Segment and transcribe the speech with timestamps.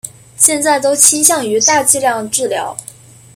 [0.35, 2.75] 现在都倾向于大剂量治疗。